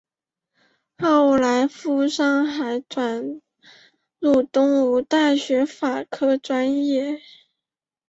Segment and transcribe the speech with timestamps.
[0.97, 3.39] 后在赴上海转
[4.17, 7.21] 入东吴大学法科毕业。